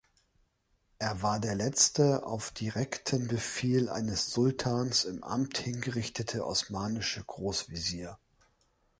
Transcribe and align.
Er 0.97 1.21
war 1.21 1.39
der 1.39 1.53
letzte 1.53 2.25
auf 2.25 2.49
direkten 2.49 3.27
Befehl 3.27 3.87
eines 3.87 4.31
Sultans 4.31 5.03
im 5.03 5.23
Amt 5.23 5.59
hingerichtete 5.59 6.43
osmanische 6.43 7.23
Großwesir. 7.23 8.17